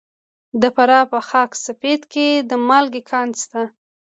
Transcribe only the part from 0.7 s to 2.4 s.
فراه په خاک سفید کې